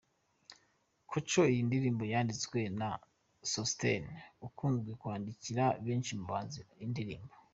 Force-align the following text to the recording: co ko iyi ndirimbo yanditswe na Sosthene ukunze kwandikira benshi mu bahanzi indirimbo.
co 1.09 1.17
ko 1.31 1.39
iyi 1.51 1.61
ndirimbo 1.67 2.03
yanditswe 2.13 2.59
na 2.79 2.89
Sosthene 3.51 4.13
ukunze 4.47 4.91
kwandikira 5.01 5.65
benshi 5.85 6.11
mu 6.17 6.25
bahanzi 6.31 6.59
indirimbo. 6.85 7.33